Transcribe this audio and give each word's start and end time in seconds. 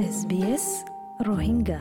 SBS 0.00 0.66
Rohingya 1.20 1.80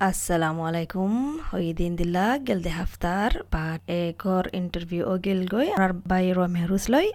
আসসালামু 0.00 0.62
আলাইকুম 0.70 1.12
হইদিন 1.50 1.92
দিলা 2.00 2.26
গেলদে 2.46 2.72
হাফতার 2.78 3.30
পার্ট 3.54 3.80
একর 4.00 4.44
ইন্টারভিউ 4.60 5.02
ও 5.06 5.14
গেল 5.24 5.40
গই 5.52 5.68
আর 5.76 5.92
বাই 6.10 6.24
র 6.36 6.38
মেহরুস 6.54 6.84
লই 6.94 7.06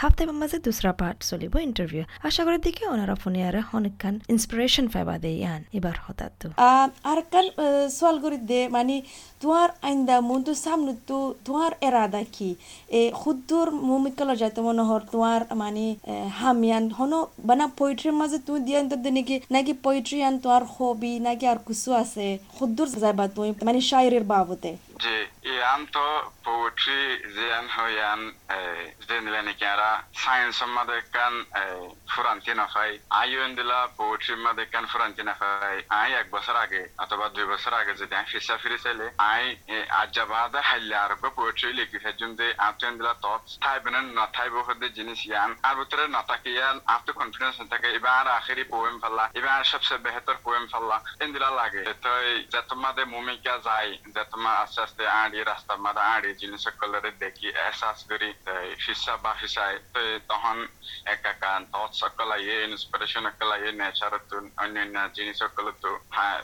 হাফতে 0.00 0.22
মাঝে 0.32 0.58
দুসরা 0.66 0.92
পার্ট 1.00 1.18
চলিব 1.30 1.52
ইন্টারভিউ 1.68 2.02
আশা 2.28 2.42
করি 2.46 2.58
দিকে 2.66 2.82
ওনারা 2.92 3.14
ফোনে 3.22 3.40
আর 3.48 3.56
অনেকখান 3.76 4.14
ইন্সপিরেশন 4.34 4.86
পাইবা 4.94 5.14
দে 5.22 5.30
ইয়ান 5.36 5.62
এবার 5.78 5.96
হঠাৎ 6.04 6.32
তো 6.40 6.46
আর 7.10 7.18
কান 7.32 7.46
সোয়াল 7.96 8.16
করি 8.24 8.38
দে 8.50 8.60
মানে 8.76 8.94
তোমার 9.42 9.68
আইন্দা 9.82 10.16
মুন্দু 10.28 10.52
সামনে 10.64 10.92
তো 11.08 11.18
তোমার 11.46 11.72
এরাদা 11.88 12.22
কি 12.34 12.50
এ 12.92 13.02
খুদ্দুর 13.20 13.68
মুমিকল 13.88 14.28
যাইতে 14.40 14.60
মনে 14.66 14.82
হর 14.88 15.02
তোমার 15.12 15.40
মানে 15.62 15.84
হামিয়ান 16.38 16.84
হনো 16.98 17.18
বানা 17.48 17.66
পোয়েট্রির 17.78 18.14
মাঝে 18.20 18.38
তুমি 18.46 18.60
দিয়ে 18.66 18.78
নাকি 19.10 19.36
নাকি 19.54 19.72
পোয়েট্রি 19.84 20.18
আন 20.28 20.34
তোমার 20.42 20.62
হবি 20.74 21.12
নাকি 21.26 21.44
আর 21.52 21.60
কিছু 21.68 21.90
আছে 22.00 22.23
খুদ্দুর 22.48 22.88
যাইবা 23.02 23.24
তুমি 23.28 23.50
মানে 23.64 23.80
শায়রের 23.80 24.24
বাবতে 24.24 24.70
জি 25.04 25.18
ইয়ান 25.52 25.80
তো 25.94 26.06
পোয়েট্রি 26.46 27.00
জিয়ান 27.36 27.66
হইয়ান 27.76 28.20
জেনিলেনি 29.08 29.54
কেরা 29.60 29.90
সায়েন্স 30.22 30.58
মাদে 30.74 30.98
কান 31.14 31.34
ফুরান্তি 32.12 32.52
নাফাই 32.60 32.90
আইন 33.20 33.50
দিলা 33.58 33.80
পোয়েট্রি 33.98 34.34
মাদে 34.44 34.64
কান 34.72 34.84
ফুরান্তি 34.92 35.22
নাফাই 35.28 35.76
আই 36.00 36.10
এক 36.20 36.26
বছর 36.34 36.56
আগে, 36.64 36.82
অথবা 37.04 37.26
দুই 37.34 37.46
বছর 37.52 37.72
আগে 37.80 37.92
যদি 38.00 38.14
আমি 38.18 38.28
ফিসা 38.32 38.56
ফিরে 38.62 38.78
চাইলে, 38.84 39.06
আই 39.32 39.44
আজাবাদা 40.00 40.60
হাইলে 40.68 40.96
আর 41.04 41.12
পোয়েট্রি 41.36 41.70
লিখি 41.78 41.98
ফেজুন 42.04 42.30
দে 42.38 42.46
আতেন 42.68 42.92
দিলা 42.98 43.14
থটস 43.22 43.52
থাইবেন 43.64 43.96
না 44.18 44.24
থাইব 44.36 44.54
হদে 44.66 44.88
জিনিস 44.98 45.20
ইয়ান। 45.28 45.50
আর 45.66 45.74
ভিতরে 45.78 46.04
না 46.16 46.22
থাকে 46.30 46.48
ইয়ান 46.56 46.76
আপনি 46.94 47.10
কনফিডেন্স 47.20 47.56
থাকে 47.72 47.88
এবার 47.98 48.24
আখেরি 48.38 48.64
পোয়েম 48.72 48.96
ফাল্লা 49.02 49.24
এবার 49.38 49.60
সবচেয়ে 49.72 50.04
বেহতর 50.04 50.36
পোয়েম 50.44 50.64
ফাল্লা 50.72 50.96
এন 51.22 51.28
দিলা 51.34 51.50
লাগে 51.60 51.82
তো 52.04 52.12
যতমাদে 52.54 53.02
মুমিকা 53.14 53.54
যায় 53.66 53.90
যতমা 54.16 54.50
আস্তে 54.62 54.80
আস্তে 54.84 54.93
আড়ি 56.14 56.30
জিনিস 56.40 56.64
কলরে 56.80 57.10
দেখি 57.22 57.48
এহসাস 57.56 57.98
করি 58.10 58.28
ফিসা 58.82 59.14
বা 59.16 59.32
ফিসাই 59.40 59.74
তো 59.92 60.00
তখন 60.30 60.56
একা 61.06 61.32
কান 61.42 61.60
থট 61.72 61.90
সকল 62.02 62.30
ইয়ে 62.36 62.56
ইন্সপিরেশন 62.64 63.24
সকল 63.28 63.50
ইয়ে 63.54 63.72
নেচার 63.80 64.12
তো 64.30 64.36
অন্যান্য 64.62 64.96
জিনিস 65.16 65.36
সকল 65.44 65.66
তো 65.82 65.90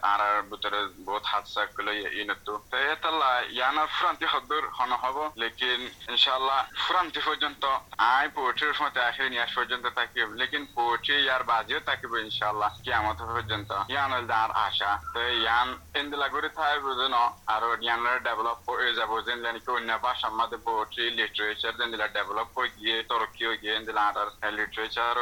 আর 0.05 0.21
ভিতরে 0.51 0.81
বহুত 1.07 1.25
হাত 1.33 1.45
সকল 1.57 1.87
ইয়ে 1.95 2.35
তো 2.47 2.55
এতলা 2.87 3.33
ইয়ানার 3.51 3.89
ফ্রান্তি 3.97 4.27
হদুর 4.33 4.65
হন 4.77 4.93
হব 5.03 5.17
লেকিন 5.43 5.81
ইনশাআল্লাহ 6.11 6.59
ফ্রান্তি 6.87 7.21
পর্যন্ত 7.29 7.65
আই 8.11 8.27
পোয়েট্রির 8.37 8.81
মধ্যে 8.83 9.01
আখেরি 9.09 9.31
নিয়াস 9.31 9.53
পর্যন্ত 9.59 9.85
থাকিব 9.99 10.29
লেকিন 10.41 10.65
পোয়েট্রি 10.77 11.17
ইয়ার 11.21 11.43
বাজিও 11.51 11.81
থাকিব 11.89 12.13
ইনশাআল্লাহ 12.19 12.71
কিয়ামত 12.85 13.19
পর্যন্ত 13.31 13.71
ইয়ান 13.93 14.11
আর 14.41 14.51
আশা 14.67 14.91
তো 15.15 15.21
ইয়ান 15.39 15.69
ইন্দিলা 16.01 16.29
করে 16.29 16.49
থাই 16.57 16.77
বুঝেন 16.85 17.15
আর 17.47 17.63
ইয়ানের 17.81 18.19
যাব 18.31 19.13
জানি 19.27 19.59
কি 19.59 19.71
অন্য 19.73 19.91
ভাষার 20.07 20.35
মধ্যে 20.39 20.59
পোয়েট্রি 20.67 21.05
লিটারেচার 21.19 21.73
যেন 21.79 21.89
দিলা 21.93 22.07
ডেভেলপ 22.17 22.49
হয়ে 22.57 22.71
গিয়ে 22.79 22.97
তরক্কি 23.11 23.43
হয়ে 23.47 23.61
গিয়ে 23.63 23.75
দিলা 23.89 24.03
আর 24.11 24.29
লিটারেচার 24.59 25.17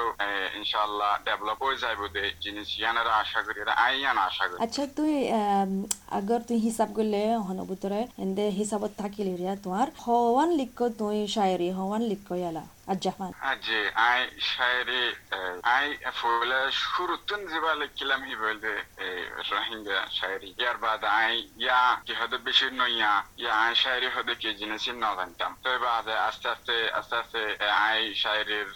ইনশাআল্লাহ 0.58 1.10
ডেভেলপ 1.28 1.58
হয়ে 1.64 1.80
যাইব 1.82 2.00
দে 2.14 2.22
জিনিস 2.44 2.68
ইয়ানার 2.80 3.08
আশা 3.22 3.40
করি 3.46 3.58
আই 3.84 3.94
ইয়ান 4.00 4.18
আশা 4.28 4.44
করি 4.48 4.58
আচ্ছা 4.64 4.82
তুই 4.98 5.12
আগর 6.18 6.40
তুই 6.48 6.58
হিসাব 6.66 6.88
করলে 6.96 7.20
হন 7.46 7.58
ভিতরে 7.70 8.00
এন্দে 8.24 8.44
হিসাবত 8.58 8.92
থাকিলি 9.02 9.32
রিয়া 9.36 9.54
তোমার 9.64 9.86
হওয়ান 10.04 10.48
লিখ 10.58 10.78
তুই 10.98 11.18
শায়রি 11.36 11.68
হওয়ান 11.78 12.02
লিখ 12.10 12.22
ইয়ালা 12.36 12.64
ಅಜ್ಜಹ್ಮಾನ್ 12.88 13.34
ಅಜ್ಜಿ 13.50 13.80
ಆಯ್ 14.04 14.26
ಶಾಯರಿ 14.48 15.02
ಆಯ್ 15.72 15.90
ಫೋಲ 16.20 16.52
ಶುರು 16.80 17.14
ತುಂಜಿಬಾಲ 17.30 17.82
ಕಿಲಂ 17.98 18.22
ಹಿಬಲ್ದೆ 18.28 18.74
ರೋಹಿಂಗ್ಯಾ 19.50 20.00
ಶಾಯರಿ 20.18 20.50
ಯಾರ್ 20.62 20.80
ಬಾದ 20.84 21.04
ಆಯ್ 21.16 21.40
ಯಾ 21.64 21.78
ಕಿ 22.06 22.14
ಹದ 22.20 22.34
ಬಿಶಿರ್ 22.46 22.76
ನೋಯ್ಯಾ 22.80 23.10
ಯಾ 23.42 23.52
ಆಯ್ 23.64 23.76
ಶಾಯರಿ 23.82 24.10
ಹದ 24.16 24.36
ಕೆ 24.42 24.52
ಜಿನಸಿನ್ 24.60 25.00
ನಾದಂತಾಂ 25.04 25.52
ತೋ 25.64 25.74
ಬಾದ 25.84 26.08
আস্তে 26.26 26.48
আস্তে 26.54 26.76
আস্তে 26.98 27.16
আস্তে 27.20 27.42
আই 27.80 28.00
শায়রির 28.22 28.70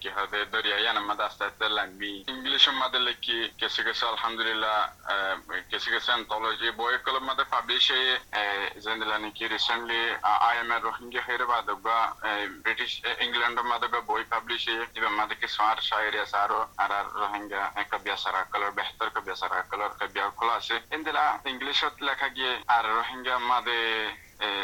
কি 0.00 0.08
হবে 0.16 0.40
দরিয়া 0.52 0.78
ইয়ান 0.78 0.98
মাদ 1.08 1.20
আস্তে 1.28 1.44
আস্তে 1.48 1.68
লাগবি 1.78 2.12
ইংলিশ 2.34 2.64
মাদে 2.80 3.00
লিখি 3.00 3.38
কিছু 3.60 3.80
কিছু 3.88 4.02
আলহামদুলিল্লাহ 4.12 4.76
কিছু 5.72 5.88
কিছু 5.94 6.08
অ্যান্থোলজি 6.08 6.68
বই 6.80 6.94
কলম 7.06 7.24
মাদে 7.28 7.44
পাবলিশ 7.54 7.84
হয়ে 7.92 8.12
জেন্দিলা 8.84 9.16
নাকি 9.18 9.44
recently 9.48 10.02
I 10.42 10.54
am 10.58 10.70
a 10.72 10.78
Rohingya 10.80 11.22
হেরে 11.28 11.46
বাদবা 11.52 11.96
ব্রিটিশ 12.62 12.90
ইংল্যান্ড 13.22 13.57
রোহিঙ্গা 13.62 14.00
বই 14.00 14.22
পাবলিশে 14.24 14.76
এবং 14.94 15.10
মাদকে 15.14 15.46
সার 15.48 15.78
সাহেরিয়া 15.80 16.26
সারো 16.26 16.60
আর 16.76 16.90
আর 16.92 17.06
রোহিঙ্গা 17.14 17.62
একটা 17.74 17.96
বেসারা 17.98 18.40
কালার 18.44 18.72
বেহতর 18.72 19.08
কবিয়া 19.14 19.36
সারা 19.36 19.58
কালার 19.62 19.92
কবিয়া 20.00 20.26
খোলা 20.30 20.54
আছে 20.54 20.76
ইন্দিরা 20.94 21.24
ইংলিশত 21.46 21.94
লেখা 22.02 22.28
গিয়ে 22.28 22.52
আর 22.68 22.84
রোহিঙ্গা 22.90 23.36
মাদে 23.48 23.80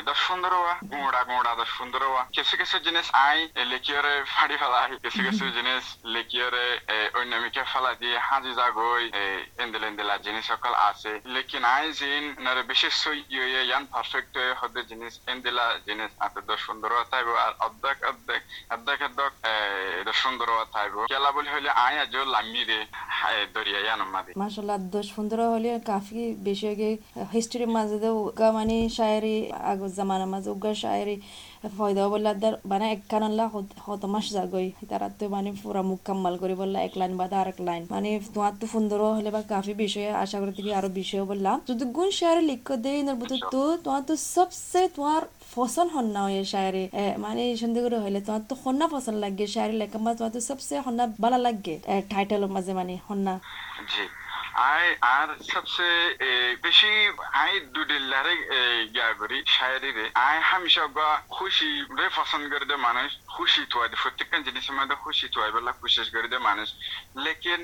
দশ 0.08 0.18
সুন্দর 0.28 0.52
গুঁড়া 0.92 1.22
গুঁড়া 1.30 1.52
দশ 1.60 1.70
সুন্দর 1.78 2.02
কিছু 2.36 2.54
কিছু 2.60 2.76
জিনিস 2.86 3.06
আই 3.28 3.38
লেকিয়রে 3.72 4.14
ফাড়ি 4.34 4.56
ফেলাই 4.60 4.88
কিছু 5.04 5.20
কিছু 5.26 5.44
জিনিস 5.56 5.84
লেকিয়রে 6.14 6.66
অন্যমিকে 7.20 7.62
ফেলা 7.72 7.92
দিয়ে 8.00 8.16
হাজি 8.28 8.52
যাগই 8.58 9.04
এন্দেল 9.64 9.84
এন্দেলা 9.90 10.16
জিনিস 10.26 10.44
সকল 10.52 10.72
আছে। 10.88 11.12
লেকিন 11.34 11.64
আই 11.76 11.86
জিন, 11.98 12.24
নারে 12.44 12.62
বিশেষ 12.70 12.94
ইয়ে 13.34 13.62
ইয়ান 13.68 13.84
পারফেক্ট 13.94 14.34
হতে 14.60 14.80
জিনিস, 14.90 15.12
এন্দেলা 15.32 15.66
জিনিস 15.86 16.10
আতে 16.24 16.40
দশ 16.50 16.60
সুন্দর 16.68 16.90
থাইব। 17.12 17.28
আর 17.44 17.52
অর্ধেক 17.66 17.98
অর্ধেক 18.10 18.42
অর্ধেক 18.74 18.98
অর্ধেক 19.06 19.32
দশ 20.06 20.16
সুন্দর 20.24 20.48
থাইব। 20.74 20.94
কেলা 21.12 21.30
বলি 21.36 21.48
হইলে 21.54 21.70
আই 21.86 21.94
আজ 22.02 22.14
লামি 22.34 22.62
রে 22.68 22.80
দরিয়া 23.54 23.80
ইয়ান 23.84 24.00
মাদি। 24.14 24.32
মাশাআল্লাহ 24.42 24.78
দশ 24.96 25.06
সুন্দর 25.16 25.38
হলে 25.54 25.70
কাফি 25.90 26.22
বেশি 26.46 26.66
আগে 26.74 26.90
হিস্ট্রি 27.36 27.66
মাঝে 27.76 27.98
মানে 28.56 28.76
শায়রি 28.98 29.36
আগর 29.70 29.90
জামানা 29.98 30.26
মাঝে 30.32 30.48
উগা 30.54 30.72
শায়রি 30.82 31.16
ফয়দা 31.78 32.02
বললা 32.12 32.30
দার 32.42 32.54
মানে 32.70 32.86
এক 32.94 33.00
কানাল্লা 33.12 33.44
হত 33.86 34.02
মাস 34.14 34.26
জাগই 34.36 34.68
তারা 34.90 35.06
তো 35.18 35.24
মানে 35.34 35.50
পুরা 35.62 35.82
মুকাম্মাল 35.90 36.34
করে 36.42 36.54
বললা 36.62 36.78
এক 36.86 36.94
লাইন 37.00 37.12
বা 37.20 37.24
আর 37.42 37.48
এক 37.52 37.58
লাইন। 37.68 37.82
মানে 37.94 38.08
তোমার 38.34 38.52
তো 38.60 38.64
সুন্দর 38.74 38.98
হলে 39.18 39.30
বা 39.36 39.40
কাফি 39.52 39.72
বিষয়ে 39.84 40.10
আশা 40.24 40.36
করি 40.40 40.52
থেকে 40.58 40.70
আরও 40.78 40.88
বিষয় 41.00 41.22
বললাম 41.30 41.56
যদি 41.68 41.84
গুণ 41.96 42.08
শায়রি 42.18 42.42
লিখ 42.50 42.68
দে 42.84 42.90
ইনার 43.00 43.16
বুঝে 43.20 43.36
তো 43.54 43.62
তোমার 43.84 44.02
তো 44.08 44.14
সবসে 44.34 44.80
তোমার 44.96 45.22
ফসল 45.54 45.86
হন্না 45.96 46.20
হয়ে 46.26 46.42
শায়রি 46.52 46.84
মানে 47.24 47.42
সন্ধে 47.60 47.80
করে 47.84 47.98
হইলে 48.04 48.20
তোমার 48.26 48.42
তো 48.50 48.54
হন্না 48.62 48.86
ফসল 48.92 49.16
লাগে 49.24 49.44
শায়রি 49.54 49.74
লেখা 49.80 49.96
তোমার 49.96 50.14
তো 50.34 50.40
সবসে 50.50 50.74
হন্না 50.86 51.04
ভালো 51.24 51.38
লাগে। 51.46 51.74
টাইটেলের 52.12 52.50
মাঝে 52.56 52.72
মানে 52.80 52.94
হন্না 53.08 53.34
জি। 53.92 54.04
আই 54.54 54.86
আর 55.18 55.28
সবচেয়ে 55.52 56.00
বেশি 56.64 56.90
আই 57.42 57.52
দুদিল্লারে 57.74 58.34
ইয়া 58.94 59.08
করি 59.20 59.38
শায়রিরে 59.56 60.06
আই 60.28 60.36
হামেশা 60.50 60.84
গা 60.96 61.08
খুশি 61.36 61.70
রে 61.98 62.06
পছন্দ 62.18 62.44
করে 62.52 62.66
দে 62.70 62.76
মানুষ, 62.88 63.10
খুশি 63.34 63.62
তুয়াই 63.70 63.88
দে। 63.90 63.96
প্রত্যেকটা 64.02 64.38
জিনিসের 64.46 64.76
মধ্যে 64.78 64.96
খুশি 65.04 65.26
তুয়াই 65.34 65.50
বলা 65.54 65.72
খুশি 65.80 66.00
করে 66.14 66.28
দে 66.32 66.38
মানুষ। 66.48 66.68
লেকিন 67.24 67.60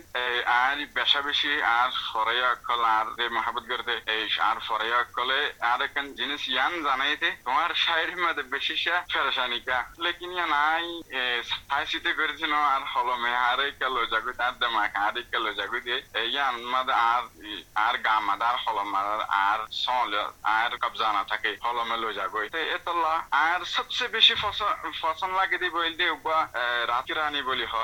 আর 0.63 0.77
বেশা 0.97 1.21
বেশি, 1.29 1.53
আর 1.79 1.91
ফরাইয়া 2.11 2.49
অকল 2.55 2.83
আর 2.99 3.07
রে 3.19 3.27
মহাবত 3.37 3.65
করে 3.71 3.85
দে 3.89 3.97
এই 4.15 4.25
আর 4.49 4.59
ফরাইয়া 4.67 4.99
অকলে 5.05 5.41
আর 5.71 5.81
একখান 5.87 6.07
জিনিস 6.19 6.43
ইয়ান 6.55 6.73
জানাইতে 6.87 7.29
তোমার 7.47 7.71
শায়রির 7.85 8.21
মধ্যে 8.25 8.45
বেশি 8.55 8.75
সা 8.83 8.97
ফেরেশানিকা 9.13 9.79
লেকিন 10.05 10.31
ইয়ান 10.37 10.53
আই 10.73 10.85
সাইসিতে 11.51 12.11
করেছিল 12.19 12.53
আর 12.75 12.83
হলমে, 12.93 13.33
আর 13.49 13.61
কালো 13.81 14.03
জাগু 14.13 14.33
তার 14.41 14.55
দেমাক, 14.61 14.91
আর 15.05 15.17
কালো 15.33 15.51
জাগু 15.59 15.79
দিয়ে 15.87 15.99
ইয়ান 16.35 16.57
মাদ 16.81 16.91
আর 17.09 17.23
আর 17.87 17.95
গামাদ 17.99 18.43
আর 18.43 18.57
হলমার 18.63 19.09
আর 19.43 19.61
সল 19.77 20.13
আর 20.55 20.73
কবজানা 20.83 21.23
থাকে 21.31 21.51
হলমে 21.65 21.97
লই 21.97 22.13
যাগই 22.19 22.49
তো 22.49 22.59
এতলা 22.77 23.15
আর 23.43 23.61
সবচেয়ে 23.75 24.15
বেশি 24.17 24.35
ফসন 25.01 25.31
লাগে 25.39 25.57
দি 25.59 25.69
বইল 25.71 25.95
দে 26.01 26.07
উবা 26.11 26.39
রাতি 26.91 27.13
রানী 27.13 27.41
বলি 27.49 27.67
হ 27.73 27.75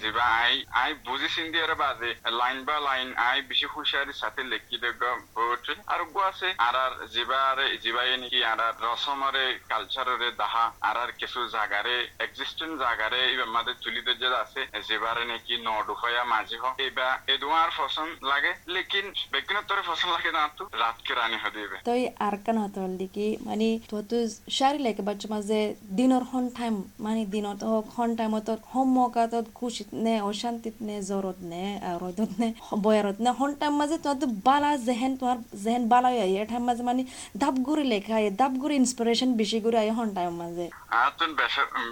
জিবা 0.00 0.24
আই 0.38 0.54
আই 0.74 0.90
বুঝি 1.06 1.28
সিন্দিয়ার 1.36 1.74
বাদে 1.74 2.10
লাইন 2.40 2.58
বা 2.64 2.76
লাইন 2.88 3.08
আই 3.22 3.38
বেশি 3.50 3.66
হুশিয়ারি 3.72 4.14
সাথে 4.22 4.42
লেখি 4.52 4.76
দে 4.78 4.90
পোয়েট্রি 5.34 5.74
আর 5.86 6.00
গো 6.08 6.20
আছে 6.30 6.48
আর 6.66 6.74
আর 6.84 6.92
জিবারে 7.14 7.66
জিবাই 7.82 8.08
নাকি 8.16 8.40
আর 8.44 8.60
আর 8.66 8.74
রসমরে 8.84 9.44
কালচারে 9.70 10.30
দাহা 10.40 10.64
আর 10.88 10.96
আর 11.02 11.10
কিছু 11.20 11.38
জাগারে 11.54 11.96
এক্সিস্টেন্ট 12.26 12.74
জাগারে 12.84 13.20
ইবা 13.34 13.46
মাদে 13.54 13.72
তুলি 13.82 14.00
দে 14.06 14.14
আছে 14.42 14.60
জিবারে 14.88 15.24
নাকি 15.30 15.54
নডুফয়া 15.66 16.22
মাঝি 16.32 16.56
হ 16.62 16.64
এবা 16.88 17.08
এদুয়ার 17.28 17.70
ফসন 17.78 18.08
লাগে 18.22 18.52
লেকিন 18.74 19.06
ব্যক্তিগত 19.32 19.70
ফসল 19.88 20.08
লাগে 20.16 20.30
না 20.36 20.42
তো 20.58 20.62
রাত 20.74 20.98
কে 21.06 21.12
রানী 21.14 21.38
হদিবে 21.44 21.76
তো 21.82 21.92
আর 22.26 22.34
কান 22.44 22.56
হতো 22.64 22.80
লিকি 22.98 23.28
মানে 23.46 23.68
তো 23.90 23.96
তো 24.10 24.16
শারি 24.50 24.78
লেকে 24.78 25.02
বাচ্চা 25.08 25.28
মাঝে 25.34 25.60
দিনর 25.98 26.24
হন 26.30 26.44
টাইম 26.58 26.74
মানে 27.00 27.22
দিনত 27.34 27.60
হোক 27.70 27.84
খন 27.94 28.10
টাইমত 28.18 28.48
হম 28.70 28.88
মকাতত 28.96 29.46
খুশিত 29.58 29.88
নে 30.04 30.14
অশান্তিত 30.30 30.76
নে 30.86 30.96
জ্বৰত 31.08 31.38
নে 31.50 31.64
ৰ'দত 32.00 32.30
নে 32.40 32.48
বয়াৰত 32.84 33.16
নে 33.24 33.30
হন 33.38 33.50
টাইম 33.60 33.74
মাঝে 33.80 33.96
তোমার 33.98 34.28
বালা 34.48 34.70
জেহেন 34.86 35.12
তোমার 35.20 35.38
জেহেন 35.64 35.84
বালা 35.92 36.08
হয়ে 36.08 36.22
আইয়ে 36.26 36.42
টাইম 36.50 36.62
মাঝে 36.68 36.82
মানে 36.88 37.02
দাপ 37.42 37.54
গুড়ি 37.66 37.84
লেখা 37.92 38.14
আইয়ে 38.18 38.30
দাপ 38.40 38.52
গুড়ি 38.62 38.74
ইন্সপিরেশন 38.82 39.30
বেশি 39.40 39.58
করে 39.64 39.76
আইয়ে 39.82 39.94
হন 39.98 40.08
টাইম 40.16 40.32
মাঝে 40.42 40.66
আতুন 41.02 41.30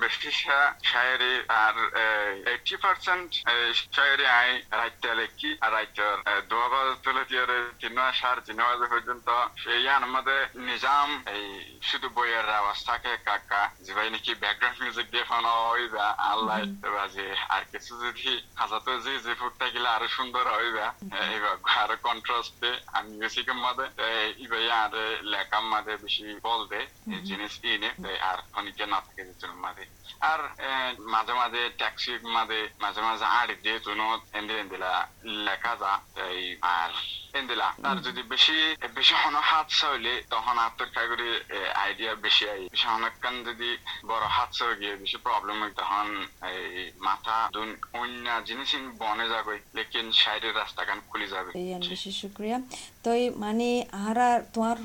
বেশি 0.03 0.31
শায়রি 0.91 1.35
আর 1.59 1.75
এইটি 2.53 2.75
পার্সেন্ট 2.85 3.29
শায়রি 3.97 4.27
আই 4.39 4.51
রাইতে 4.79 5.11
লেখি 5.21 5.51
আর 5.65 5.71
রাইতের 5.77 6.16
দিয়ে 7.27 7.45
তিন 7.81 7.97
সার 8.13 8.39
বাজে 8.61 8.87
পর্যন্ত 8.93 9.29
সেই 9.63 9.83
আমাদের 9.89 10.41
নিজাম 10.69 11.09
এই 11.37 11.47
শুধু 11.89 12.07
বইয়ের 12.17 12.49
আওয়াজ 12.61 12.79
থাকে 12.87 13.13
কাকা 13.27 13.63
যে 13.85 13.93
ভাই 13.97 14.09
নাকি 14.11 14.33
ব্যাকগ্রাউন্ড 14.35 14.79
মিউজিক 14.83 15.07
দিয়ে 15.13 15.29
ফোন 15.31 15.45
হইবা 15.71 16.07
আল্লাহ 16.33 16.57
বাজে 16.97 17.29
আর 17.49 17.63
কিছু 17.73 17.93
যদি 18.03 18.31
হাজাতো 18.57 18.91
যে 19.05 19.13
যে 19.27 19.33
ফুটটা 19.41 19.67
গেলে 19.75 19.89
আরও 19.89 20.09
সুন্দর 20.09 20.45
হইবা 20.57 20.87
এইবার 21.27 21.55
আরও 21.83 21.97
কন্ট্রাস্ট 22.09 22.61
আর 22.95 23.03
মিউজিকের 23.11 23.59
মধ্যে 23.65 23.87
ইবাই 24.45 24.67
আর 24.83 24.93
লেখার 25.33 25.65
মধ্যে 25.73 25.95
বেশি 26.05 26.23
বল 26.47 26.61
দে 26.71 26.81
জিনিস 27.29 27.53
ইনে 27.67 27.91
আর 28.31 28.39
অনেকে 28.59 28.85
না 28.87 28.99
থাকে 29.07 29.23
যেতুন 29.29 29.53
মাঝে 29.65 29.85
আর 30.23 30.41
মাঝে 31.15 31.33
মাঝে 31.33 31.63
ট্যাক্সি 31.81 32.13
মাঝে 32.37 32.61
মাঝে 32.81 33.01
মাঝে 33.09 33.27
আড়ি 33.39 33.55
দিয়ে 33.65 33.79
তুনো 33.87 34.07
এন্দি 34.33 34.55
এন্দিলা 34.57 34.93
লেখা 35.47 35.73
যা 35.81 35.93
এই 36.15 36.43
আর 37.37 37.43
এন্দিলা 37.43 37.69
আর 37.89 37.97
যদি 38.07 38.23
বেশি 38.33 38.57
বেশি 38.99 39.15
হন 39.23 39.35
হাতসা 39.51 39.87
হইলে 39.93 40.13
তখন 40.35 40.57
আত্মর 40.67 40.89
কাগরি 40.97 41.29
আইডিয়া 41.85 42.13
বেশি 42.27 42.45
আই। 42.55 42.63
বেশি 42.75 42.87
অনেকক্ষণ 42.97 43.35
যদি 43.49 43.71
বড় 44.11 44.25
হয়ে 44.37 44.77
গিয়ে 44.81 44.95
বেশি 45.03 45.19
প্রবলেম 45.27 45.57
হয়, 45.63 45.75
তখন 45.81 46.07
এই 46.53 46.85
মাথা, 47.07 47.37
দুন, 47.57 47.69
অন্য 48.01 48.27
জিনিস 48.49 48.71
বনে 49.03 49.27
যাবে, 49.35 49.55
লেকিন 49.77 50.07
সাইডের 50.23 50.55
রাস্তা 50.61 50.83
কান 50.89 50.99
খুলে 51.09 51.27
যাবে। 51.35 51.51
বেশি 51.93 52.11
শুক্রিয়া। 52.21 52.59
তো 53.05 53.11
মানে 53.45 53.69
আহারা 53.99 54.29
তোমার 54.55 54.77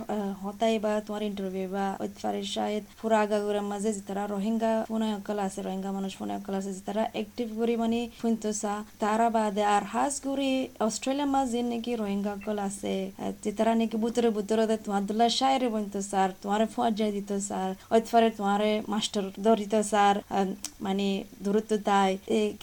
হতাই 0.44 0.76
বা 0.86 0.94
তোমার 1.08 1.24
ইন্টারভিউ 1.30 1.68
বা 1.76 1.86
ওইতফারে 2.04 2.42
শায়দ 2.56 2.84
পুরা 3.02 3.18
আগাগুড়ার 3.26 3.66
মাঝে 3.72 3.90
যেতারা 3.98 4.24
রোহিঙ্গা 4.34 4.74
ফোনে 4.90 5.10
অকল 5.20 5.38
আছে, 5.48 5.60
রোহিঙ্গা 5.68 5.92
মানুষ 5.98 6.12
ফোনে 6.20 6.34
অকল 6.40 6.54
আছে, 6.60 6.72
যেতারা 6.78 7.04
একটিভ 7.22 7.48
করি 7.60 7.74
মানে 7.84 8.00
ফুনতোসা 8.22 8.74
তারা 9.04 9.28
বাদে 9.36 9.64
আর 9.76 9.84
হাস 9.94 10.14
গুড়ি 10.26 10.52
অস্ট্রেলিয়া 10.88 11.28
মাঝে 11.36 11.60
নাকি 11.72 11.92
রোহিঙ্গা 12.04 12.34
অকল 12.42 12.58
আছে 12.60 12.94
আহ, 13.14 13.32
যেতারা 13.44 13.74
নাকি 13.76 13.98
বুতরে 13.98 14.30
বুতরে 14.30 14.64
দে 14.68 14.76
তোমার 14.86 15.04
দুল্লা 15.06 15.28
শায়রে 15.40 15.68
বনতো 15.70 16.00
স্যার 16.02 16.30
তোমার 16.42 16.62
যাই 16.96 17.12
দিত 17.12 17.32
স্যার 17.50 17.70
ওইতফারে 17.94 18.30
তোমার 18.38 18.62
মাস্টার 18.88 19.24
ধরিত 19.44 19.74
স্যার 19.92 20.16
মানে 20.82 21.08
দূরত্ব 21.44 21.72
তাই। 21.86 22.12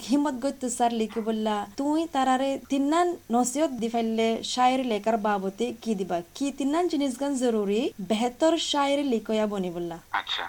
হিমত 0.07 0.37
গত্য 0.45 0.63
স্যার 0.69 0.93
লিখে 0.93 1.21
বললা 1.21 1.57
তুই 1.77 2.01
তারারে 2.13 2.51
তিন্নান 2.69 3.09
নসিহত 3.31 3.73
দি 3.81 3.89
ফেললে 3.89 4.29
শায়ের 4.45 4.83
লেখার 4.87 5.17
বাবতে 5.19 5.65
কি 5.83 5.93
দিবা? 5.95 6.19
কি 6.35 6.47
তিন্নান 6.59 6.85
জিনিস 6.89 7.13
গান 7.21 7.33
জরুরি? 7.37 7.81
বেহতর 8.11 8.55
শায়ের 8.71 9.01
লিখয়া 9.05 9.47
বনি 9.47 9.71
বললা। 9.71 9.97
আচ্ছা। 10.13 10.45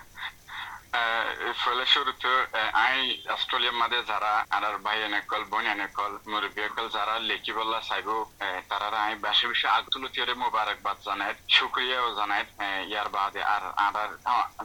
ফলে 1.64 1.86
শুরুতে 1.86 2.32
আই 2.86 2.98
অস্ট্রেলিয়ার 3.30 3.80
মাঝে 3.82 4.00
যারা 4.04 4.34
আর 4.50 4.64
ভাই 4.86 4.98
এনেকল 5.04 5.44
বোন 5.44 5.66
এনেকল 5.68 6.12
মুরব্বী 6.28 6.62
একল 6.62 6.86
যারা 6.90 7.16
লেখি 7.20 7.52
বললা 7.52 7.80
চাইব 7.82 8.10
তারা 8.70 8.88
আই 9.00 9.14
বেশি 9.16 9.46
বেশি 9.48 9.66
আগতুলতিরে 9.68 10.34
মোবারকবাদ 10.34 10.98
জানাই 11.06 11.32
শুক্রিয়াও 11.50 12.10
জানাই 12.16 12.44
ইয়ার 12.92 13.10
বাদে 13.10 13.42
আর 13.46 13.64
আদার 13.78 14.10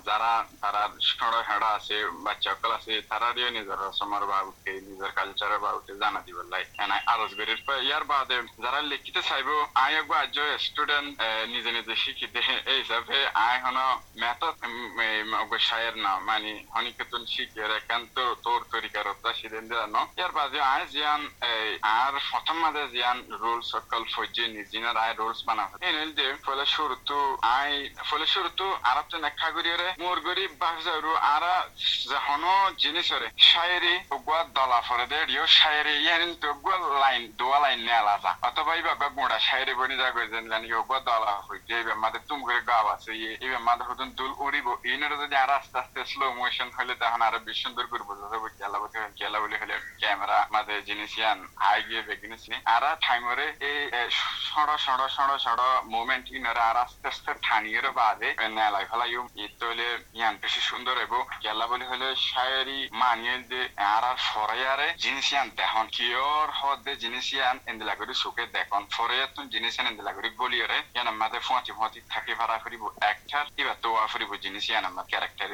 যারা 0.06 0.32
তারা 0.61 0.82
সড় 1.11 1.38
হেড়া 1.49 1.71
আছে 1.75 1.97
বাচ্চা 2.25 2.50
অকল 2.53 2.70
আছে 2.73 2.93
তারা 3.11 3.29
দিয়ে 3.32 3.50
নিজের 3.50 3.79
রসমের 3.79 4.25
বাবুকে 4.27 4.73
নিজের 4.88 5.11
কালচারের 5.12 5.59
বাবুকে 5.59 5.93
জানা 6.00 6.20
দিব 6.20 6.38
লাই 6.53 6.65
এনাই 6.85 7.00
আরজ 7.06 7.31
বেরির 7.35 7.61
ইয়ার 7.88 8.05
বাদে 8.05 8.38
যারা 8.65 8.81
লিখিতে 8.82 9.20
চাইব, 9.23 9.49
আই 9.75 9.93
একবার 9.94 10.19
আজ 10.23 10.37
স্টুডেন্ট 10.59 11.09
নিজে 11.49 11.70
নিজে 11.73 11.94
শিখিতে 11.97 12.38
এই 12.67 12.79
হিসাবে 12.82 13.17
আই 13.47 13.56
হন 13.61 13.79
মেথড 14.17 14.55
শায়ের 15.61 15.97
না 15.97 16.14
মানে 16.23 16.53
হনিকেতন 16.75 17.23
শিখে 17.33 17.63
একান্ত 17.75 18.17
তোর 18.45 18.61
তরিকার 18.73 19.07
সিদেন 19.35 19.65
দিলানো 19.71 20.01
ইয়ার 20.15 20.33
বাদে 20.39 20.61
আয় 20.67 20.87
জিয়ান 20.93 21.23
আর 21.95 22.15
প্রথম 22.31 22.57
মাঝে 22.65 22.85
জিয়ান 22.95 23.19
রুলস 23.43 23.67
সকল 23.73 24.03
ফজ্জে 24.15 24.45
নিজিনার 24.49 24.97
আয় 24.97 25.15
রুলস 25.15 25.41
বানা 25.47 25.65
এনিল 25.89 26.11
যে 26.19 26.27
ফলে 26.47 26.65
শুরুতু 26.75 27.19
আই 27.53 27.73
ফলে 28.09 28.27
শুরুতু 28.35 28.67
আরব 28.91 29.07
তো 29.11 29.17
নেখা 29.25 29.49
গরিয়ারে 29.51 29.89
মোর 30.03 30.19
গরিব 30.27 30.51
বাহজারু 30.63 31.13
আরা 31.35 31.55
যখন 32.13 32.43
জিনিসরে 32.85 33.29
শায়েরি 33.45 33.95
উগুয়া 34.17 34.41
দলা 34.57 34.79
ফরে 34.89 35.07
দে 35.07 35.19
রিও 35.25 35.47
শায়েরি 35.59 35.95
ইয়ারিন 35.99 36.33
তো 36.41 36.47
উগুয়া 36.55 36.79
লাইন 37.03 37.23
দোয়া 37.39 37.59
লাইন 37.65 37.81
নে 37.87 37.93
আলাদা 38.01 38.31
অথবা 38.49 38.73
ইবা 38.77 38.95
গুড়া 39.17 39.39
শায়েরি 39.49 39.73
বনি 39.79 39.95
যাগো 40.01 40.23
যেন 40.33 40.45
জানি 40.53 40.67
উগুয়া 40.75 41.01
দলা 41.03 41.35
হই 41.47 41.59
যে 41.69 41.75
ইবা 41.83 41.95
মাদে 42.03 42.19
তুম 42.29 42.39
করে 42.47 42.61
গাও 42.71 42.87
আছে 42.95 43.11
ইবা 43.45 43.59
মাদে 43.69 43.83
হতুন 43.89 44.09
দুল 44.19 44.33
উড়িব 44.45 44.67
ইনের 44.87 45.13
যদি 45.23 45.35
আর 45.37 45.51
আস্তে 45.59 45.77
আস্তে 45.79 46.01
স্লো 46.11 46.27
মোশন 46.39 46.69
হলে 46.79 46.95
তখন 47.03 47.21
আরও 47.29 47.39
বেশি 47.47 47.61
সুন্দর 47.65 47.85
করে 47.91 48.05
বোঝা 48.09 48.27
যাবে 48.33 48.49
খেলা 48.59 48.79
বলতে 48.83 48.99
খেলা 49.19 49.39
বলে 49.43 49.56
হলে 49.62 49.75
ক্যামেরা 50.01 50.39
মাঝে 50.55 50.75
জিনিস 50.89 51.12
ইয়ান 51.19 51.39
গিয়ে 51.89 52.03
বেগিনিস 52.09 52.43
নি 52.51 52.56
আর 52.75 52.85
টাইমরে 53.06 53.47
এই 53.69 53.79
সড় 54.49 54.73
সড় 54.87 55.05
সড় 55.17 55.35
সড় 55.45 55.65
মুভমেন্ট 55.95 56.27
ইনারা 56.37 56.62
আর 56.71 56.77
আস্তে 56.85 57.06
আস্তে 57.12 57.33
ঠানিয়ের 57.47 57.87
বাদে 57.99 58.29
নেলাই 58.59 58.85
ফেলা 58.91 59.06
ইউ 59.12 59.23
ইয়ান 60.19 60.35
বেশি 60.43 60.61
সুন্দর 60.71 60.95
হইব। 61.01 61.15
খেলা 61.43 61.67
বলে 61.73 61.85
হলে 61.91 62.09
শায়েরি 62.29 62.81
মানিয়ে 63.03 63.37
দে 63.51 63.62
আর 63.95 64.05
আর 64.11 64.17
ফরাইয়ারে 64.31 64.89
জিনিস 65.05 65.27
ইয়ান 65.33 65.49
দেখুন 65.61 65.87
কিয়র 65.97 66.49
হদে 66.61 66.93
জিনিস 67.05 67.27
ইয়ান 67.35 67.56
এন্দিলা 67.71 67.95
করে 67.99 68.15
সুখে 68.23 68.45
দেখুন। 68.56 68.83
ফরাইয়ার 68.97 69.31
তুন 69.37 69.45
জিনিস 69.55 69.73
ইয়ান 69.75 69.87
এন্দিলা 69.91 70.12
করে 70.17 70.29
গলিয়রে 70.41 70.79
ইয়ান 70.95 71.09
মাঝে 71.23 71.39
ফুঁচি 71.47 71.73
ফুঁচি 71.79 72.01
থাকি 72.12 72.33
ভাড়া 72.41 72.56
করিব 72.65 72.83
একটার 73.12 73.47
ইবা 73.61 73.75
তো 73.83 73.89
আফরিব 74.05 74.31
জিনিস 74.45 74.65
ইয়ান 74.71 74.85
আমার 74.91 75.06
ক্যারেক্টার 75.11 75.51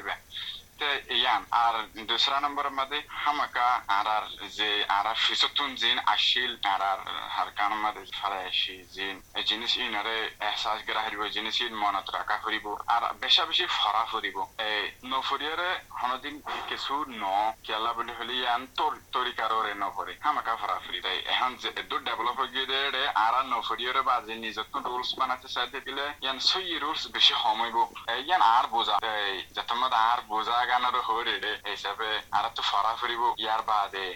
নম্বরের 2.41 2.79
মধ্যে 2.79 2.99
হামাকা 3.23 3.69
আর 3.91 4.07
আর 4.17 4.25
যে 4.59 4.71
আর 4.89 5.07
আর 5.07 5.19
ফিসতুন 5.25 5.71
জিন 5.75 5.99
আসিল 6.07 6.53
আর 6.65 6.83
আর 6.83 7.01
হারকান 7.37 7.73
মধ্যে 7.75 8.05
ফারাইশি 8.21 8.77
জিন 8.95 9.17
এই 9.39 9.45
জিনিস 9.51 9.73
ইনারে 9.79 10.17
এহসাস 10.41 10.79
করা 10.87 11.01
হইব 11.03 11.23
জিনিস 11.29 11.57
ইন 11.61 11.75
মনত 11.77 12.07
রাখা 12.11 12.37
করিব 12.37 12.67
আর 12.87 13.03
বেশা 13.21 13.43
বেশি 13.45 13.67
ফরা 13.79 14.05
করিব 14.13 14.37
এই 14.69 14.83
নফরিয়ারে 15.05 15.71
হনদিন 16.01 16.35
কিছু 16.71 16.95
ন 17.15 17.25
কেলা 17.65 17.93
বলি 17.93 18.13
হলি 18.19 18.37
ইয়ান 18.39 18.63
তোর 18.79 18.93
তরিকাররে 19.13 19.73
নকরে 19.75 20.13
হামাকা 20.21 20.55
ফরা 20.57 20.77
করি 20.85 20.99
তাই 21.01 21.19
এখন 21.33 21.51
দু 21.91 21.97
ডেভেলপ 22.01 22.37
হয়ে 22.41 22.53
গিয়ে 22.55 22.83
রে 22.87 23.05
আর 23.17 23.35
নফরিয়ারে 23.45 24.03
বাজে 24.03 24.35
নিজের 24.37 24.67
রুলস 24.85 25.11
বানাতে 25.21 25.49
চাইতে 25.55 25.79
দিলে 25.87 26.05
ইয়ান 26.23 26.39
সই 26.49 26.67
রুলস 26.79 27.05
বেশি 27.15 27.35
সময়ব 27.45 27.77
ইয়ান 28.21 28.43
আর 28.51 28.65
বোঝা 28.67 28.97
যাতে 29.57 29.75
আর 30.05 30.21
বোঝা 30.29 30.59
গানের 30.71 30.97
হরে 31.09 31.35
রে 31.37 31.53
হিসাবে 31.67 32.09
আর 32.37 32.45
তো 32.57 32.63
ফরা 32.71 32.93
ফুরিব 33.01 33.23
ইয়ার 33.43 33.63
বাদে 33.69 34.07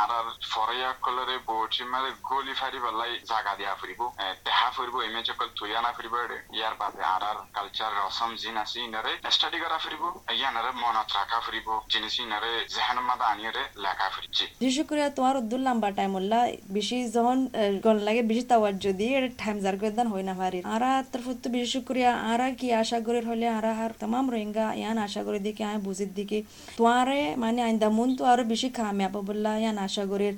আর 0.00 0.10
ফরাইয়া 0.52 0.90
কলরে 1.04 1.36
বটি 1.48 1.82
মারে 1.92 2.10
গলি 2.28 2.54
ফারি 2.60 2.78
বলাই 2.84 3.12
জাগা 3.30 3.52
দিয়া 3.58 3.74
ফুরিব 3.80 4.00
তেহা 4.44 4.68
ফুরিব 4.76 4.96
এমে 5.06 5.22
চকল 5.28 5.48
তুইয়া 5.58 5.80
না 5.80 5.90
ফুরিব 5.96 6.14
ইয়ার 6.56 6.74
বাদে 6.80 7.02
আর 7.14 7.22
আর 7.30 7.38
কালচার 7.56 7.92
রসম 7.98 8.30
জিন 8.42 8.56
আছে 8.62 8.78
ইনারে 8.86 9.12
স্টাডি 9.36 9.58
করা 9.62 9.78
ফুরিব 9.84 10.02
ইয়ানারে 10.32 10.70
মনত 10.82 11.08
রাখা 11.18 11.38
ফুরিব 11.44 11.68
জিনিস 11.92 12.14
ইনারে 12.24 12.52
জেহান 12.74 12.98
মাদা 13.08 13.26
আনিয়ে 13.32 13.52
লেখা 13.84 14.06
ফুরিছি 14.14 14.44
বিশেষ 14.62 14.84
করে 14.88 15.00
তোমার 15.16 15.34
উদ্দুল 15.36 15.62
লম্বা 15.66 15.88
টাইম 15.98 16.12
হল্লা 16.16 16.40
বেশি 16.76 16.96
যখন 17.16 17.38
গন 17.84 17.96
লাগে 18.06 18.22
বেশি 18.30 18.44
তাওয়ার 18.50 18.74
যদি 18.86 19.06
টাইম 19.40 19.56
জার 19.64 19.76
করে 19.80 19.92
দেন 19.96 20.08
হয় 20.12 20.24
না 20.28 20.34
পারি 20.40 20.58
আরা 20.74 20.90
তরফ 21.12 21.26
তো 21.42 21.48
বিশেষ 21.54 21.74
করে 21.88 22.00
আরা 22.32 22.46
কি 22.58 22.66
আশা 22.82 22.98
করে 23.06 23.20
হলে 23.28 23.46
আরা 23.58 23.72
আর 23.84 23.92
তাম 24.00 24.14
রোহিঙ্গা 24.32 24.66
ইয়ান 24.80 24.96
আশা 25.06 25.22
করে 25.26 25.40
দিকে 25.46 25.62
আয় 25.68 25.80
বুঝির 25.86 26.10
দিকে 26.14 26.38
তোমারে 26.76 27.20
মানে 27.36 27.60
আইন্দা 27.62 27.88
মন 27.88 28.08
তো 28.16 28.22
আরও 28.24 28.42
বেশি 28.44 28.68
খামিয়াব 28.76 29.14
বললা 29.28 29.50
ইয়ান 29.56 29.76
আশা 29.78 30.04
করে 30.06 30.28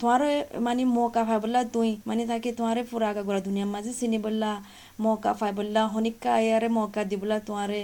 তোমারে 0.00 0.30
মানে 0.60 0.82
মৌকা 0.94 1.22
ভাই 1.24 1.38
বললা 1.44 1.60
তুই 1.74 1.90
মানে 2.06 2.22
তাকে 2.26 2.48
তোমারে 2.52 2.82
পুরা 2.90 3.06
আগা 3.08 3.22
গোড়া 3.22 3.40
দুনিয়ার 3.40 3.70
মাঝে 3.74 3.92
চিনি 4.00 4.18
বললা 4.26 4.50
মৌকা 4.98 5.32
পাইবল্লা 5.40 5.82
হনিকা 5.86 6.30
আয়ারে 6.34 6.68
মৌকা 6.68 7.02
দিবলা 7.04 7.36
তোমারে 7.46 7.80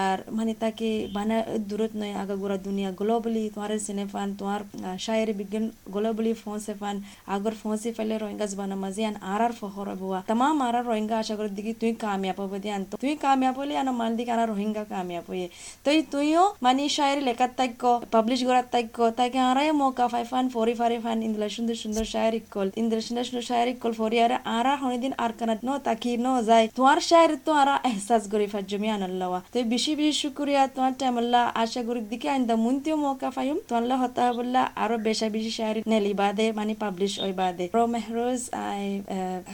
আর 0.00 0.18
মানে 0.30 0.52
তাকে 0.62 0.88
মানে 1.16 1.36
দূরত 1.68 1.92
নয় 2.00 2.14
আগা 2.22 2.34
গুড়া 2.42 2.56
দুনিয়া 2.66 2.90
গ্লোবলি 3.00 3.42
তোমার 3.54 3.70
সিনেফান 3.86 4.28
তোমার 4.38 4.60
শায়ের 4.98 5.30
বিজ্ঞান 5.40 5.64
গ্লোবলি 5.94 6.32
ফোন 6.42 6.56
সেফান 6.60 6.96
আগর 7.34 7.54
ফোন 7.60 7.74
সে 7.82 7.90
ফেলে 7.96 8.14
রোহিঙ্গা 8.16 8.46
জবানা 8.46 8.76
মাঝে 8.76 9.02
আন 9.06 9.16
আর 9.24 9.40
আর 9.46 9.52
ফহর 9.60 9.88
বুয়া 10.00 10.20
তাম 10.22 10.40
আর 10.60 10.74
আর 10.78 10.84
রোহিঙ্গা 10.90 11.16
আশা 11.22 11.34
করে 11.38 11.50
দিকে 11.58 11.72
তুই 11.80 11.92
কামিয়াব 12.02 12.40
বলি 12.52 12.68
আন 12.70 12.82
তো 12.90 12.94
তুই 13.02 13.14
কামিয়াব 13.16 13.54
বলি 13.60 13.74
আন 13.76 13.88
মান 14.00 14.10
দিকে 14.18 14.30
আর 14.34 14.40
রোহিঙ্গা 14.52 14.84
কামিয়াব 14.92 15.28
ইয়ে 15.32 15.48
তো 15.84 15.90
তুইও 16.12 16.44
মানে 16.62 16.82
শায়ের 16.96 17.20
লেখার 17.28 17.52
তাক্য 17.58 17.82
পাবলিশ 18.14 18.40
করার 18.48 18.66
তাক্য 18.74 18.96
তাকে 19.18 19.38
আরাই 19.50 19.68
মৌকা 19.80 20.06
ফাই 20.12 20.24
ফান 20.30 20.44
ফরি 20.54 20.74
ফারি 20.80 20.98
ফান 21.04 21.18
ইন্দ্রা 21.22 21.48
সুন্দর 21.56 21.76
সুন্দর 21.82 22.04
শায়ের 22.12 22.34
ইকল 22.40 22.66
ইন্দ্রা 22.80 23.00
সুন্দর 23.00 23.24
সুন্দর 23.28 23.44
শায়ের 23.50 23.68
ইকল 23.74 23.92
ফরি 24.00 24.16
আর 24.24 24.32
আর 24.56 24.66
হনিদিন 24.82 25.12
আর 25.24 25.32
কানাত 25.38 25.60
ন 25.66 25.70
তাকি 25.86 26.10
ন 26.18 26.28
যায় 26.50 26.66
তোমার 26.76 26.98
শায়েরি 27.08 27.36
তো 27.46 27.52
আরা 27.62 27.74
এহসাস 27.90 28.22
করি 28.32 28.46
ফাজ্জমি 28.52 28.88
আনাল্লাওয়া। 28.96 29.38
তো 29.52 29.56
বেশি 29.72 29.92
বেশি 30.00 30.14
শুক্রিয়া 30.22 30.62
তোমার 30.74 30.92
টাইমল্লা 31.00 31.42
আশা 31.62 31.80
করি 31.88 32.00
দিকে 32.12 32.28
আইন্দা 32.34 32.54
মুনতিও 32.64 32.96
মৌকা 33.04 33.28
ফাইম 33.36 33.56
তোমার 33.68 33.84
হতা 34.02 34.24
বললা 34.38 34.62
আরও 34.82 34.96
বেশা 35.08 35.26
বেশি 35.36 35.52
শায়েরি 35.58 35.80
নেলি 35.92 36.12
বাদে 36.22 36.46
মানে 36.58 36.72
পাবলিশ 36.84 37.12
ওই 37.24 37.32
বাদে। 37.40 37.64
প্রো 37.74 37.82
মেহরোজ 37.94 38.40
আই 38.68 38.84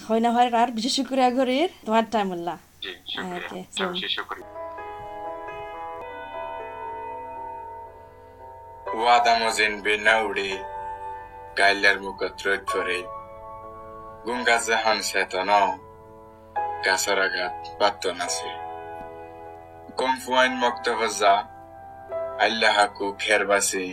হয় 0.07 0.21
না 0.25 0.31
হয় 0.35 0.49
আর 0.63 0.71
বেশি 0.77 0.91
শুক্রিয়া 0.99 1.31
করি 1.39 1.57
তোমার 1.87 2.05
বেশি 3.93 4.09
শুক্রিয়া। 4.17 4.49
ওয়াদামজিন 8.99 9.75
বেনাউড়ে 9.85 10.49
গাইলার 11.59 11.97
মুকত্রত 12.05 12.63
করে 12.73 12.99
গুঙ্গা 14.27 14.57
জাহান 14.67 14.99
সেতন। 15.09 15.51
গাছরাঘাত 16.87 17.55
বাত্তন 17.81 18.19
আছে। 18.27 18.51
কম 19.99 20.15
ফুয়াইন 20.23 20.55
মক্ত 20.63 20.87
হজা 21.01 21.35
আল্লাহাকু 22.47 23.07
খেরবাসি 23.23 23.87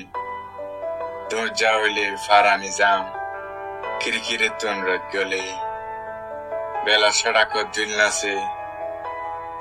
দরজা 1.30 1.72
হইলে 1.80 2.06
ফারানি 2.26 2.72
যাম 2.80 3.06
কিরকিরে 4.00 4.50
তুনরত 4.60 5.04
গলে। 5.14 5.44
বেলা 6.86 7.12
সড়াক 7.20 7.54
দিল 7.74 7.92
নাছে, 8.00 8.36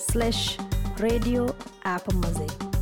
slash 0.10 0.58
radio 0.98 1.56
app 1.84 2.12
music. 2.14 2.75